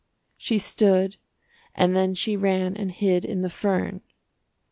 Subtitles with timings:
[0.35, 1.17] She stood,
[1.75, 4.01] and then she ran and hid In the fern.